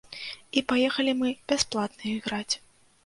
[0.57, 2.55] І паехалі мы бясплатны іграць.